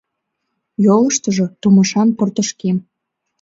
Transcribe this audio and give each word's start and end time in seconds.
Йолыштыжо 0.85 1.45
тумышан 1.61 2.09
портышкем. 2.17 2.77